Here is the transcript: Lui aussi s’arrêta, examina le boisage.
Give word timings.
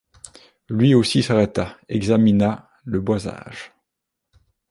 Lui 0.67 0.95
aussi 0.95 1.21
s’arrêta, 1.21 1.77
examina 1.87 2.71
le 2.85 3.01
boisage. 3.01 3.71